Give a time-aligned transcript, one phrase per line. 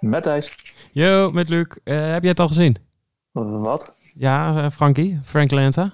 [0.00, 0.74] Met Thijs.
[0.92, 1.66] Yo, met Luc.
[1.84, 2.76] Eh, heb jij het al gezien?
[3.32, 3.94] Wat?
[4.14, 5.92] Ja, eh, Frankie, Frank Lenta.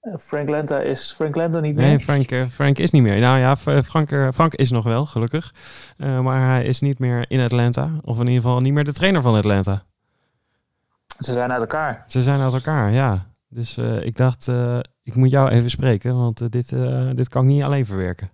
[0.00, 1.86] Eh, Frank Lenta is Frank Lenta niet meer?
[1.86, 3.20] Nee, Frank, Frank is niet meer.
[3.20, 5.54] Nou ja, Frank, Frank is nog wel, gelukkig.
[5.96, 7.90] Maar hij is niet meer in Atlanta.
[8.02, 9.82] Of in ieder geval niet meer de trainer van Atlanta.
[11.18, 12.04] Ze zijn uit elkaar.
[12.06, 13.26] Ze zijn uit elkaar, ja.
[13.48, 14.48] Dus ik dacht,
[15.02, 16.68] ik moet jou even spreken, want dit,
[17.16, 18.30] dit kan ik niet alleen verwerken.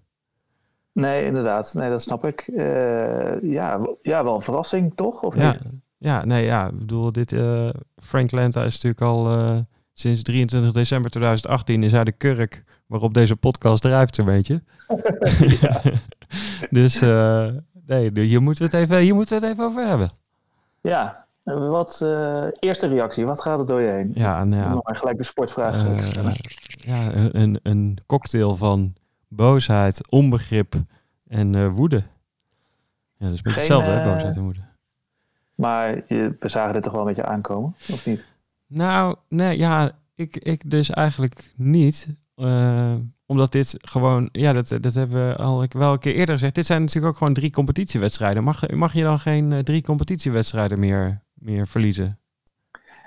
[0.96, 1.74] Nee, inderdaad.
[1.74, 2.41] Nee, dat snap ik.
[2.41, 5.23] Eh, ja, ja, wel een verrassing, toch?
[5.23, 5.60] Of Ja, niet?
[5.98, 6.66] ja, nee, ja.
[6.68, 9.59] Ik bedoel, dit, eh, Frank Lenta is natuurlijk al eh,
[9.92, 14.62] sinds 23 december 2018 is hij de kurk waarop deze podcast drijft, een beetje.
[15.60, 15.80] ja.
[16.70, 17.48] dus eh,
[17.87, 20.10] nee, hier moeten we het even, hier moeten we het even over hebben.
[20.80, 21.24] ja.
[21.46, 22.01] Wat,
[22.59, 24.10] eerste reactie, wat gaat er door je heen?
[24.15, 25.74] Ja, maar gelijk de sportvraag
[26.76, 28.95] ja een, een cocktail van
[29.29, 30.75] boosheid, onbegrip
[31.29, 31.97] en eh, woede.
[33.16, 34.60] Ja, dat is een beetje Geen, hetzelfde, hè, eh, boosheid en woede.
[35.55, 38.24] Maar je, we zagen dit toch wel een beetje aankomen, of niet?
[38.66, 42.09] Nou, nee, ja, ik, ik dus eigenlijk niet.
[42.35, 42.95] Eh,
[43.27, 46.55] omdat dit gewoon, ja, dat, dat hebben we al wel een keer eerder gezegd.
[46.55, 48.45] Dit zijn natuurlijk ook gewoon drie competitiewedstrijden.
[48.45, 52.18] Mag, mag je dan geen drie competitiewedstrijden meer, meer verliezen?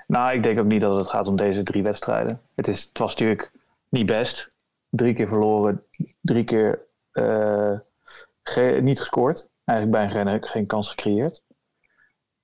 [0.06, 2.40] Nou, ik denk ook niet dat het gaat om deze drie wedstrijden.
[2.54, 3.50] Het, is, het was natuurlijk
[3.88, 4.48] niet best.
[4.90, 5.84] Drie keer verloren,
[6.20, 6.80] drie keer
[7.12, 7.78] eh,
[8.42, 9.48] ge- niet gescoord.
[9.64, 11.42] Eigenlijk bijna geen, geen kans gecreëerd.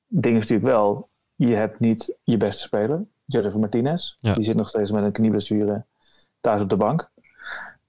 [0.09, 4.15] Het ding is natuurlijk wel, je hebt niet je beste speler, Joseph Martinez.
[4.19, 4.35] Ja.
[4.35, 5.85] Die zit nog steeds met een knieblessure
[6.41, 7.11] thuis op de bank.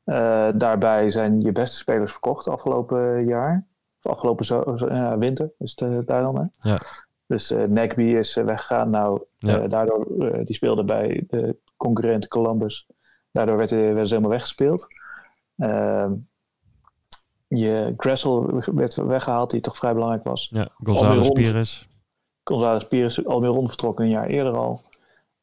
[0.03, 3.65] Eh, daarbij zijn je beste spelers verkocht afgelopen jaar.
[4.01, 6.35] Of afgelopen zo, zo- winter is het eh, daar dan.
[6.59, 6.69] Hè?
[6.69, 6.77] Ja.
[7.25, 8.89] Dus eh Nagby is weggegaan.
[8.89, 9.67] Nou, Ja.
[9.67, 10.05] daardoor,
[10.45, 12.87] die speelde bij de concurrent Columbus.
[13.31, 14.87] Daardoor werd, hij- ze helemaal weggespeeld.
[15.57, 16.11] Ehm,
[17.47, 20.47] je Gressel werd weggehaald, die toch vrij belangrijk was.
[20.51, 21.29] Ja, González.
[21.29, 21.89] Pires.
[22.43, 24.85] González Pires Almiron vertrokken een jaar eerder al.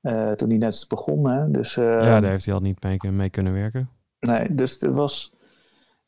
[0.01, 1.29] eh, toen hij net begon.
[1.31, 1.51] Hè?
[1.51, 3.89] Dus, ja, daar heeft hij al niet mee, mee kunnen werken.
[4.21, 5.33] Nee, dus het was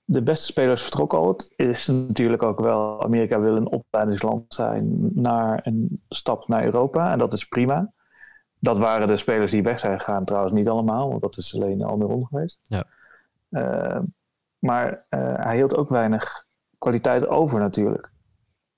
[0.04, 1.28] de beste spelers vertrokken al.
[1.28, 7.12] Het is natuurlijk ook wel, Amerika wil een opleidingsland zijn naar een stap naar Europa.
[7.12, 7.92] En dat is prima.
[8.66, 11.82] Dat waren de spelers die weg zijn gegaan trouwens niet allemaal, want dat is alleen
[11.82, 12.60] Almiron geweest.
[12.62, 12.84] Ja.
[13.48, 14.00] Eh,
[14.58, 16.44] maar eh, hij hield ook weinig
[16.78, 18.10] kwaliteit over natuurlijk.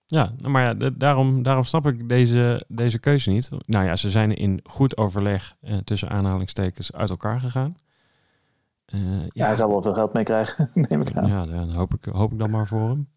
[0.07, 3.49] Ja, maar ja, daarom, daarom snap ik deze, deze keuze niet.
[3.67, 7.77] Nou ja, ze zijn in goed overleg eh, tussen aanhalingstekens uit elkaar gegaan.
[8.85, 9.47] Eh, Ja.
[9.47, 11.27] hij zal wel veel geld meekrijgen, neem ik aan.
[11.27, 13.09] Ja, dan hoop ik, hoop ik dan maar voor hem.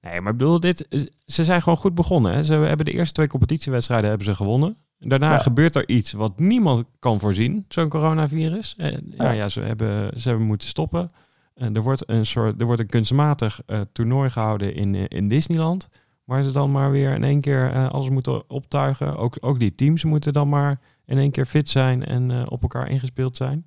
[0.00, 0.86] Nee, maar ik bedoel, dit,
[1.26, 2.32] ze zijn gewoon goed begonnen.
[2.32, 2.42] Hè.
[2.42, 4.76] Ze hebben de eerste twee competitiewedstrijden hebben ze gewonnen.
[5.08, 5.38] Daarna Ja.
[5.38, 8.74] gebeurt er iets wat niemand kan voorzien, zo'n coronavirus.
[8.78, 9.48] Eh, ja.
[9.48, 11.10] Ze, hebben, ze hebben moeten stoppen.
[11.54, 15.28] En er wordt een soort, er wordt een kunstmatig eh, toernooi gehouden in, eh, in
[15.28, 15.88] Disneyland.
[16.24, 19.16] Waar ze dan maar weer in één keer eh, alles moeten optuigen.
[19.16, 22.62] Ook, ook die teams moeten dan maar in één keer fit zijn en eh, op
[22.62, 23.66] elkaar ingespeeld zijn.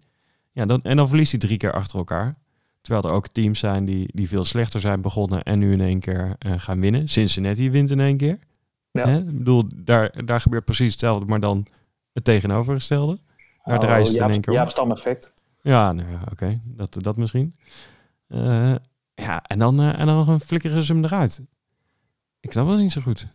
[0.51, 2.35] Ja, dan, en dan verliest hij drie keer achter elkaar.
[2.81, 5.99] Terwijl er ook teams zijn die, die veel slechter zijn begonnen en nu in één
[5.99, 7.07] keer eh, gaan winnen.
[7.07, 8.39] Cincinnati wint in één keer.
[8.97, 9.07] Ja.
[9.07, 9.17] Hè?
[9.17, 11.65] Ik bedoel, daar, daar gebeurt precies hetzelfde, maar dan
[12.13, 13.17] het tegenovergestelde.
[13.63, 14.59] Daar het in één keer om.
[14.59, 15.33] Jaap Stam effect.
[15.61, 17.55] Ja, nou ja, oké, dat, dat misschien.
[18.27, 18.75] Eh,
[19.13, 21.41] ja, en dan, eh, en dan flikkeren ze hem eruit.
[22.39, 23.27] Ik snap dat niet zo goed.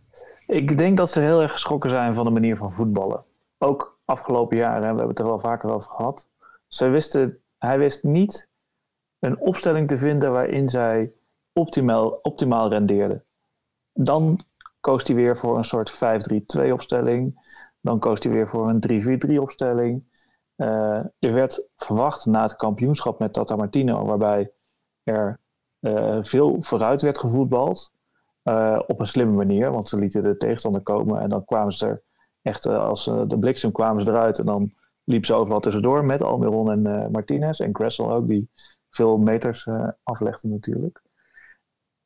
[0.47, 3.23] Ik denk dat ze heel erg geschrokken zijn van de manier van voetballen.
[3.57, 6.27] Ook afgelopen jaren, we hebben het er wel vaker over gehad.
[6.67, 8.49] Ze wisten, hij wist niet
[9.19, 11.11] een opstelling te vinden waarin zij
[11.53, 13.23] optimaal, optimaal rendeerden.
[13.93, 14.39] Dan
[14.83, 15.93] koos hij weer voor een soort
[16.67, 17.51] 5-3-2 opstelling.
[17.81, 20.03] Dan koos hij weer voor een 3-4-3 opstelling.
[20.55, 24.51] Eh, er werd verwacht na het kampioenschap met Tata Martino, waarbij
[25.03, 25.39] er
[25.79, 27.93] eh, veel vooruit werd gevoetbald.
[28.41, 31.87] Eh, op een slimme manier, want ze lieten de tegenstander komen en dan kwamen ze
[31.87, 32.03] er
[32.41, 34.73] echt als de bliksem kwamen ze eruit en dan
[35.03, 38.49] liep ze overal tussendoor met Almiron en Martinez en Gressel ook, die
[38.89, 39.67] veel meters
[40.03, 41.01] aflegden natuurlijk.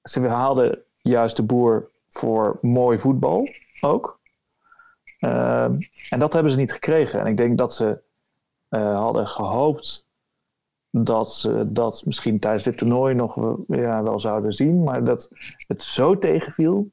[0.01, 3.47] Ze haalden juist de boer voor mooi voetbal
[3.81, 4.19] ook.
[5.19, 5.79] Ehm,
[6.09, 7.19] en dat hebben ze niet gekregen.
[7.19, 7.99] En ik denk dat ze
[8.69, 10.05] eh, hadden gehoopt
[10.89, 14.83] dat ze dat misschien tijdens dit toernooi nog ja, wel zouden zien.
[14.83, 15.31] Maar dat
[15.67, 16.91] het zo tegenviel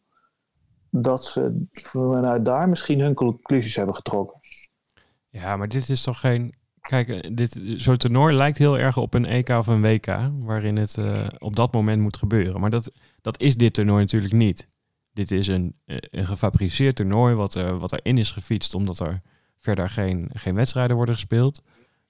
[0.91, 4.41] dat ze vanuit daar misschien hun conclusies hebben getrokken.
[5.29, 6.55] Ja, maar dit is toch geen...
[6.81, 10.07] Kijk, eh, dit, zo'n toernooi lijkt heel erg op een EK of een WK,
[10.39, 12.61] waarin het eh, op dat moment moet gebeuren.
[12.61, 14.69] Maar dat, dat is dit toernooi natuurlijk niet.
[15.15, 19.21] Dit is een, eh, een gefabriceerd toernooi wat, er wat erin is gefietst, omdat er
[19.59, 21.63] verder geen, geen wedstrijden worden gespeeld.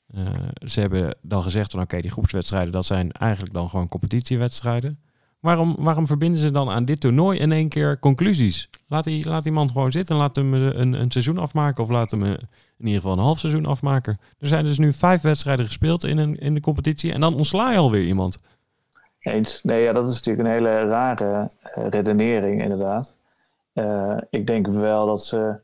[0.06, 0.27] Eh,
[0.67, 4.99] ze hebben dan gezegd van oké, die groepswedstrijden, dat zijn eigenlijk dan gewoon competitiewedstrijden.
[5.41, 8.69] Waarom, waarom verbinden ze dan aan dit toernooi in één keer conclusies?
[8.87, 10.17] Laat die, laat die man gewoon zitten.
[10.17, 11.83] Laat hem een, een seizoen afmaken.
[11.83, 12.39] Of laat hem in
[12.79, 14.19] ieder geval een half seizoen afmaken.
[14.39, 17.12] Er zijn dus nu vijf wedstrijden gespeeld in, een, in de competitie.
[17.12, 18.39] En dan ontsla je alweer iemand.
[19.25, 19.62] Eens.
[19.62, 23.17] Nee, ja, dat is natuurlijk een hele rare uh, redenering, inderdaad.
[23.75, 25.61] Uh, ik denk wel dat ze.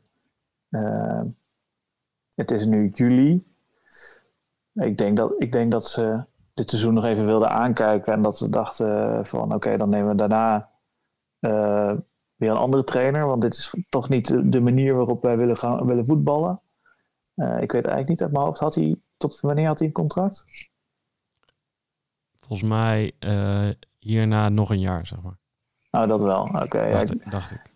[0.69, 1.21] Uh,
[2.35, 3.45] het is nu juli.
[4.73, 6.23] Ik denk, dat, ik denk dat ze
[6.53, 8.13] dit seizoen nog even wilden aankijken.
[8.13, 10.69] En dat ze dachten van oké, dan nemen we daarna
[12.35, 13.25] weer een andere trainer.
[13.25, 16.61] Want dit is toch niet de manier waarop wij willen, gaan, willen voetballen.
[17.35, 18.59] ik weet eigenlijk niet uit mijn hoofd.
[18.59, 20.45] Had hij, tot wanneer had hij een contract?
[22.51, 23.69] Volgens mij uh,
[23.99, 25.37] hierna nog een jaar, zeg maar.
[25.91, 26.41] Nou, dat wel.
[26.41, 26.91] Oké.
[26.91, 27.71] dacht, ja, dacht, ik.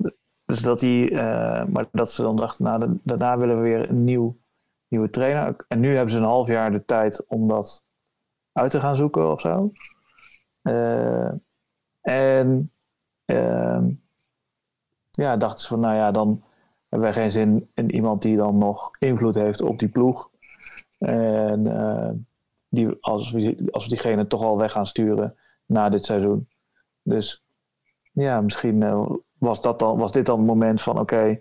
[0.46, 4.04] Dus dat die, uh, maar dat ze dan dachten, nou, daarna willen we weer een
[4.04, 4.38] nieuw,
[4.88, 5.56] nieuwe trainer.
[5.68, 7.86] En nu hebben ze een half jaar de tijd om dat
[8.52, 9.72] uit te gaan zoeken of zo.
[10.64, 11.32] Uh,
[12.02, 12.72] en
[13.26, 13.90] ehm,
[15.12, 16.44] ja, dachten ze van, nou ja, dan
[16.90, 20.30] hebben wij geen zin in iemand die dan nog invloed heeft op die ploeg.
[20.98, 21.66] En
[22.76, 25.36] die, als, we, als we diegene toch al weg gaan sturen
[25.66, 26.48] na dit seizoen.
[27.02, 27.44] Dus
[28.12, 31.40] ja, misschien uh, was, dat dan, was dit dan het moment van oké,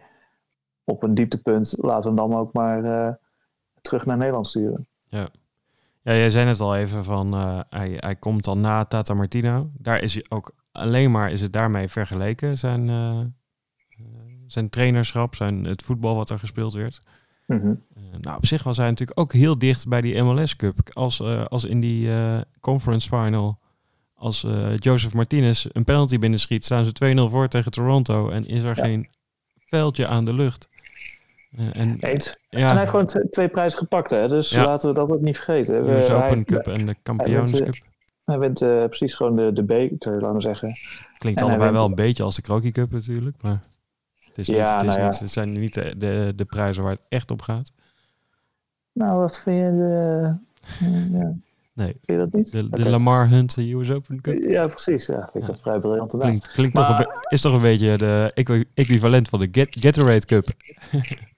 [0.84, 3.12] op een dieptepunt laten we hem dan ook maar uh,
[3.80, 4.86] terug naar Nederland sturen.
[5.08, 5.28] Ja.
[6.02, 9.70] Ja, jij zei het al even van uh, hij, hij komt dan na Tata Martino.
[9.78, 12.86] Daar is hij ook alleen maar is het daarmee vergeleken, zijn,
[14.46, 17.00] zijn trainerschap, zijn, het voetbal wat er gespeeld werd.
[17.46, 17.82] Mm
[18.24, 20.78] nou, op zich was hij natuurlijk ook heel dicht bij die MLS Cup.
[20.92, 23.58] Als, uh, als in die uh, conference final,
[24.14, 28.62] als uh, Joseph Martinez een penalty binnenschiet, staan ze 2-0 voor tegen Toronto en is
[28.62, 28.84] er ja.
[28.84, 29.08] geen
[29.66, 30.68] veldje aan de lucht.
[31.72, 32.36] en, Eens.
[32.50, 32.58] Ja.
[32.58, 34.28] en hij heeft gewoon twee prijzen gepakt, hè?
[34.28, 34.64] dus ja.
[34.64, 35.84] laten we dat ook niet vergeten.
[35.86, 37.74] De Open hij, Cup en de Kampioens Cup.
[38.24, 40.74] Hij wint precies gewoon de, de beker, laten we zeggen.
[41.18, 43.60] Klinkt en allebei wel een beetje als de Crocky Cup natuurlijk, maar...
[44.34, 46.82] Het, is niet, ja, het, is nou niet, het zijn niet de, de, de, prijzen
[46.82, 47.72] waar het echt op gaat.
[48.92, 50.32] Nou, wat vind je de...
[51.18, 51.34] Ja.
[51.72, 51.86] Nee.
[51.86, 52.52] Vind je dat niet?
[52.52, 52.90] De, de okay.
[52.90, 54.42] Lamar Hunt US Open Cup?
[54.42, 55.06] Ja, precies.
[55.06, 56.86] Ja, vind ik dat vrij briljant te Klinkt, klinkt maar...
[56.86, 58.32] toch een, is toch een beetje de
[58.74, 60.46] equivalent van de Get, Gatorade Cup.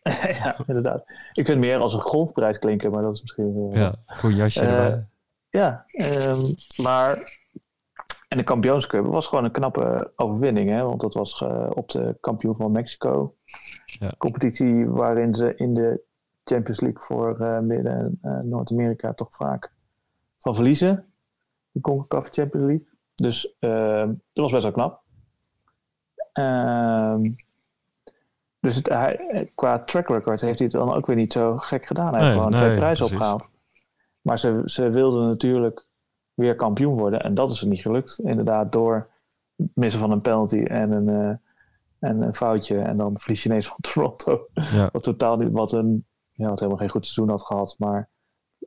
[0.42, 1.04] ja, inderdaad.
[1.32, 3.70] Ik vind meer als een golfprijs klinken, maar dat is misschien...
[3.72, 5.06] Uh, ja, goed jasje uh, erbij.
[5.50, 7.38] Ja, um, maar
[8.36, 10.70] en de kampioenscup was gewoon een knappe overwinning.
[10.70, 10.82] Hè?
[10.82, 13.34] Want dat was uh, op de kampioen van Mexico.
[13.84, 14.12] Ja.
[14.18, 16.02] Competitie waarin ze in de
[16.44, 19.72] Champions League voor uh, Midden- en uh, Noord-Amerika toch vaak
[20.38, 21.12] van verliezen.
[21.70, 22.88] De CONCACAF Champions League.
[23.14, 25.02] Dus ehm, dat was best wel knap.
[26.32, 27.30] Ehm,
[28.60, 31.86] dus het, hij, qua track record heeft hij het dan ook weer niet zo gek
[31.86, 32.14] gedaan.
[32.14, 33.16] Hij nee, heeft gewoon nee, twee prijzen precies.
[33.16, 33.48] opgehaald.
[34.20, 35.85] Maar ze, ze wilden natuurlijk
[36.36, 37.22] weer kampioen worden.
[37.22, 38.18] En dat is er niet gelukt.
[38.22, 39.08] Inderdaad, door
[39.56, 41.34] het missen van een penalty en een, uh,
[41.98, 42.78] en een foutje.
[42.78, 44.46] En dan verlies je ineens van Toronto.
[44.52, 44.88] Ja.
[44.92, 47.74] Wat totaal niet, wat een, ja, wat helemaal geen goed seizoen had gehad.
[47.78, 48.08] Maar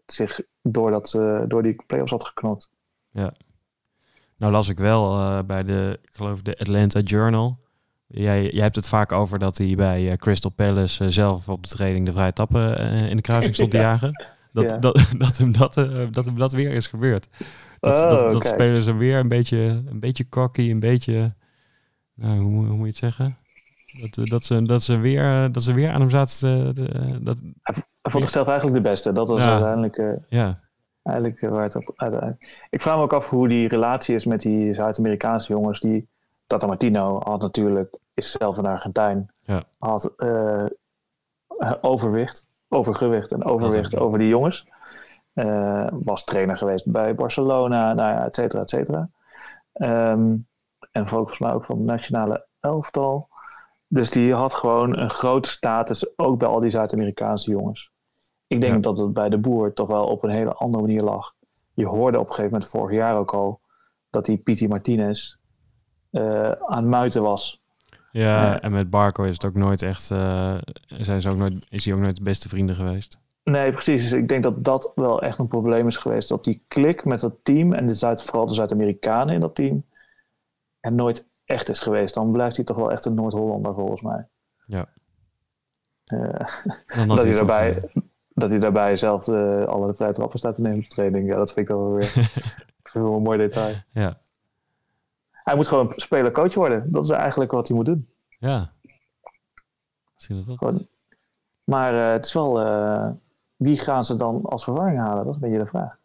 [0.06, 2.72] zich door, dat, uh, door die playoffs had geknopt.
[3.12, 3.34] Ja.
[4.38, 7.60] Nou las ik wel uh, bij de, ik geloof de Atlanta Journal.
[8.08, 12.06] Jij, jij hebt het vaak over dat hij bij Crystal Palace zelf op de training
[12.06, 12.78] de vrije tappen
[13.10, 13.84] in de kruising stond te ja.
[13.84, 14.39] jagen.
[14.52, 14.78] Dat, ja.
[14.78, 17.30] dat, dat, hem dat, uh, dat hem dat weer is gebeurd.
[17.80, 21.34] Dat, oh, dat, dat spelers hem weer een beetje, een beetje cocky, een beetje...
[22.14, 23.38] Nou, hoe, hoe moet je het zeggen?
[24.02, 26.76] Dat, dat, ze, dat, ze weer, dat ze weer aan hem zaten.
[26.76, 29.12] De, dat, hij vond zichzelf eigenlijk de beste.
[29.12, 29.52] Dat was ja.
[29.52, 30.60] uiteindelijk, uh, ja.
[31.04, 32.68] eigenlijk waar het op uiteindelijk.
[32.70, 35.80] Ik vraag me ook af hoe die relatie is met die Zuid-Amerikaanse jongens.
[35.80, 36.08] Die,
[36.50, 39.32] Tata Martino had natuurlijk, is zelf een Argentijn.
[39.42, 39.64] Ja.
[39.78, 40.66] Had uh,
[42.70, 44.68] overwicht overgewicht en overwicht over die jongens.
[45.34, 49.10] Uh, was trainer geweest bij Barcelona, nou ja, et cetera, et cetera.
[49.74, 50.48] Um,
[50.92, 53.30] en volgens mij ook van het nationale elftal.
[53.88, 57.92] Dus die had gewoon een grote status, ook bij al die Zuid-Amerikaanse jongens.
[58.48, 58.80] Ik denk ja.
[58.80, 61.34] dat het bij de boer toch wel op een hele andere manier lag.
[61.74, 63.62] Je hoorde op een gegeven moment vorig jaar ook al
[64.10, 65.36] dat die Piti Martinez
[66.12, 67.59] uh, aan muiten was
[68.12, 70.10] ja, uh, en met Barco is het ook nooit echt.
[70.10, 73.20] Uh, zijn ze ook nooit, is hij ook nooit de beste vrienden geweest?
[73.44, 74.02] Nee, precies.
[74.02, 76.30] Dus ik denk dat dat wel echt een probleem is geweest.
[76.30, 79.86] Dat die klik met dat team en de Zuid, vooral de Zuid-Amerikanen in dat team
[80.80, 82.14] er nooit echt is geweest.
[82.14, 84.28] Dan blijft hij toch wel echt een Noord-Hollander volgens mij.
[84.66, 84.88] Ja.
[86.14, 87.92] Uh, dat, hij daarbij,
[88.30, 91.28] dat hij daarbij zelf de, alle vrije trappen staat te nemen op training.
[91.30, 91.80] Ja, dat vind ik dan
[92.94, 93.76] wel weer een mooi detail.
[93.92, 94.22] Ja.
[95.50, 96.92] Hij moet gewoon speler-coach worden.
[96.92, 98.10] Dat is eigenlijk wat hij moet doen.
[98.40, 98.72] Ja.
[100.16, 100.58] Misschien is dat.
[100.58, 100.88] Gewoon.
[101.64, 102.62] Maar uh, het is wel.
[102.62, 103.10] Uh,
[103.56, 105.26] wie gaan ze dan als vervanging halen?
[105.26, 105.98] Dat is een beetje de vraag.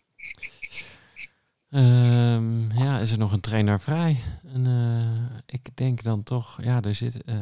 [1.71, 4.17] Um, ja, is er nog een trainer vrij.
[4.53, 7.37] En eh, ik denk dan toch, ja, er zit eh,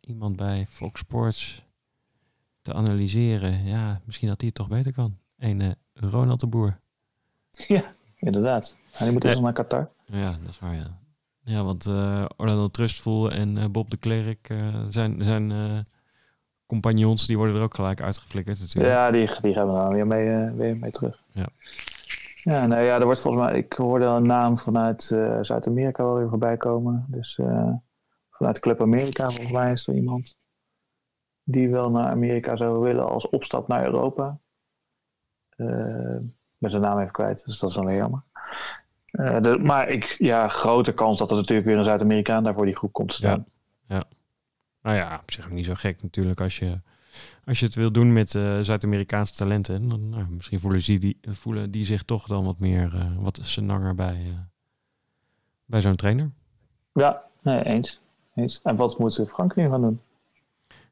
[0.00, 1.64] iemand bij Fox Sports
[2.62, 3.64] te analyseren.
[3.64, 5.18] Ja, misschien dat hij het toch beter kan.
[5.38, 6.78] Een eh, Ronald de Boer.
[7.50, 7.84] Ja,
[8.16, 8.76] inderdaad.
[8.90, 9.90] Hij die moet eerst naar Qatar.
[10.04, 10.98] Ja, dat is waar, ja.
[11.48, 15.52] Ja, want eh Orlando Trustful en eh, Bob de Klerk eh, zijn, zijn
[16.66, 18.94] compagnons, die worden er ook gelijk uitgeflikkerd natuurlijk.
[18.94, 21.22] Ja, die, die gaan we dan weer mee, weer mee terug.
[21.30, 21.46] Ja.
[22.42, 25.02] Ja, nou ja, er wordt volgens mij, ik hoorde een naam vanuit
[25.40, 27.06] Zuid-Amerika wel weer voorbij komen.
[27.08, 27.40] Dus
[28.30, 30.36] vanuit Club Amerika volgens mij is er iemand
[31.42, 34.38] die wel naar Amerika zou willen als opstap naar Europa.
[36.58, 38.22] Ben zijn naam even kwijt, dus dat is dan weer jammer.
[39.16, 42.64] Eh, de, maar ik, ja, grote kans dat er natuurlijk weer een Zuid-Amerikaan daar voor
[42.66, 43.46] die groep komt te staan.
[44.86, 46.80] Nou ja, op zich ook niet zo gek natuurlijk als je,
[47.44, 49.88] als je het wil doen met eh, Zuid-Amerikaanse talenten.
[49.88, 53.38] Dan, nou, misschien voelen, ze die, voelen die zich toch dan wat meer, eh, wat
[53.42, 54.18] senanger bij,
[55.64, 56.30] bij zo'n trainer.
[56.92, 58.00] Ja, nee, eens.
[58.34, 58.60] eens.
[58.62, 60.00] En wat moet Frank nu gaan doen?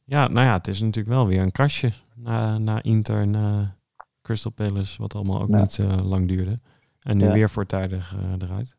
[0.04, 3.76] Ja, nou ja, het is natuurlijk wel weer een krasje na, na Inter, na
[4.22, 5.60] Crystal Palace, wat allemaal ook Ja.
[5.60, 6.58] niet lang duurde.
[7.04, 7.32] En nu Ja.
[7.32, 8.76] weer voortijdig eh, eruit.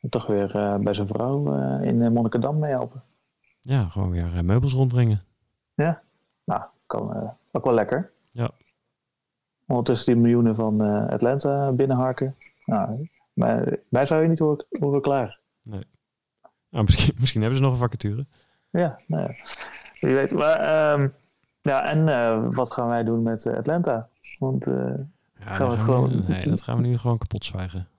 [0.00, 3.02] En toch weer eh, bij zijn vrouw eh, in Monnikendam mee helpen.
[3.60, 5.20] Ja, gewoon weer meubels rondbrengen.
[6.44, 8.12] Nou, kan ook wel lekker.
[8.30, 8.50] Ja.
[9.66, 12.36] Ondertussen die miljoenen van Atlanta binnenharken.
[12.64, 15.38] Nou, mij, mij zou je niet horen, horen klaar.
[15.62, 18.26] Nou, misschien, misschien hebben ze nog een vacature.
[18.70, 19.34] Ja, nou ja.
[20.00, 20.32] wie weet.
[20.32, 21.08] Maar, ehm,
[21.62, 24.08] ja, en wat gaan wij doen met Atlanta?
[24.38, 24.94] Want eh,
[25.44, 27.88] Ja, Gaan we het gewoon- nee, dat gaan we nu gewoon kapot zwijgen.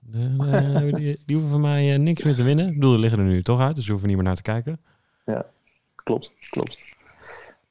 [0.96, 2.66] Die, die hoeven van mij eh, niks meer te winnen.
[2.68, 4.42] Ik bedoel, die liggen er nu toch uit, dus we hoeven niet meer naar te
[4.42, 4.80] kijken.
[5.94, 6.78] klopt, klopt.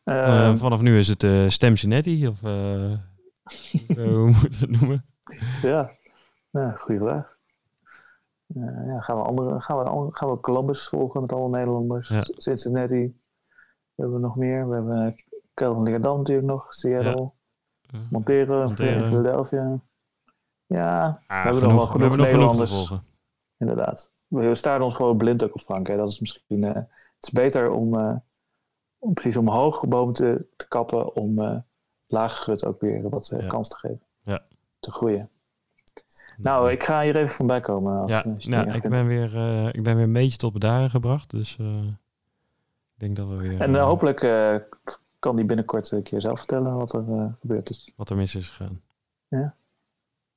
[0.04, 2.40] Eh, Ehm, vanaf nu is het uh, Stem Cinetti, of
[3.96, 5.06] hoe moet je het noemen?
[5.62, 5.92] ja,
[6.52, 7.34] ja goede vraag.
[8.88, 12.08] Ja, gaan, we andere, gaan, we gaan we Columbus volgen met alle Nederlanders?
[12.10, 12.22] Ja.
[12.24, 13.16] Cincinnati.
[13.96, 14.70] We hebben nog meer.
[14.70, 15.16] We hebben
[15.54, 16.74] Kelvin Leerdam natuurlijk nog.
[16.74, 17.32] Seattle.
[17.96, 19.06] Eh, Montero, Montero.
[19.06, 19.80] Philadelphia.
[20.66, 22.72] Ja, ah, hebben nog wel we genoeg nog genoeg te Nederlanders.
[22.72, 23.04] volgen.
[23.58, 24.12] inderdaad.
[24.28, 25.88] We staren ons gewoon blind ook op Frank.
[25.88, 25.98] Hè.
[25.98, 26.64] Dat is misschien...
[26.64, 26.88] eh, het
[27.20, 28.16] is beter om, eh,
[29.00, 31.16] om precies omhoog bomen te, te kappen...
[31.16, 31.58] om eh
[32.08, 33.48] gut ook weer wat eh, Ja.
[33.48, 34.02] kans te geven.
[34.22, 34.42] Ja.
[34.80, 35.30] Te groeien.
[36.38, 38.02] Nou, ik ga hier even van bij komen.
[38.02, 41.30] Als, ja, nou, ik, ben weer, eh, ik ben weer een beetje tot bedaren gebracht,
[41.30, 41.84] dus eh,
[42.94, 43.62] ik denk dat we weer...
[43.62, 44.56] En eh, eh, hopelijk eh,
[45.26, 47.92] kan die binnenkort een keer zelf vertellen wat er eh, gebeurd is.
[47.96, 48.82] wat er mis is gegaan.
[49.28, 49.56] Ja.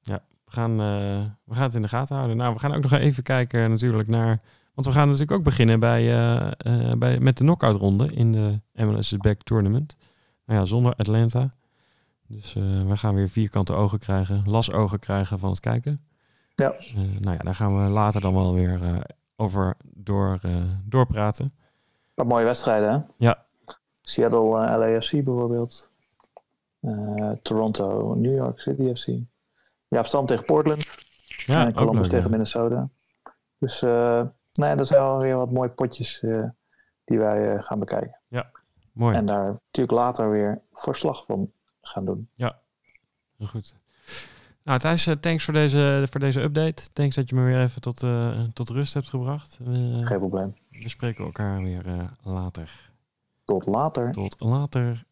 [0.00, 2.36] Ja, we gaan, eh, we gaan het in de gaten houden.
[2.36, 4.40] Nou, we gaan ook nog even kijken natuurlijk naar...
[4.74, 9.16] Want we gaan natuurlijk ook beginnen bij, eh, bij, met de knockout-ronde in de MLS
[9.16, 9.96] Back Tournament.
[10.44, 11.50] Nou ja, zonder Atlanta.
[12.26, 12.52] Dus
[12.86, 15.98] we gaan weer vierkante ogen krijgen, lasogen krijgen van het kijken.
[16.54, 16.74] Ja.
[17.20, 19.02] Nou ja, daar gaan we later dan wel weer
[19.36, 20.38] over door,
[20.84, 21.52] doorpraten.
[22.14, 23.26] Paar mooie wedstrijden, hè?
[23.26, 23.46] Ja.
[24.08, 25.90] Seattle, eh, LAFC bijvoorbeeld.
[26.80, 29.06] Eh, Toronto, New York City FC.
[29.88, 30.94] Ja, Stam tegen Portland.
[31.26, 32.30] Ja, en ook Columbus leuk, tegen ja.
[32.30, 32.88] Minnesota.
[33.58, 34.22] Dus eh
[34.52, 36.44] ja, dat zijn wel weer wat mooie potjes eh,
[37.04, 38.20] die wij eh, gaan bekijken.
[38.92, 39.16] Mooi.
[39.16, 42.28] En daar natuurlijk later weer verslag van gaan doen.
[42.34, 43.74] Heel goed.
[44.68, 46.92] Nou, Thijs, eh, thanks voor deze, voor deze update.
[46.92, 49.58] Thanks dat je me weer even tot, eh, tot rust hebt gebracht.
[49.64, 50.56] We, Geen probleem.
[50.70, 52.87] we spreken elkaar weer eh, later.
[53.48, 54.12] Tot later.
[54.12, 55.04] Tot later.